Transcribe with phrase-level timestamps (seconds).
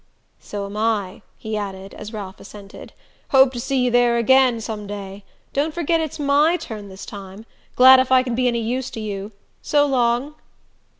[0.39, 2.91] "So am I," he added, as Ralph assented.
[3.29, 5.23] "Hope to see you there again some day.
[5.53, 8.99] Don't forget it's MY turn this time: glad if I can be any use to
[8.99, 9.31] you.
[9.61, 10.33] So long."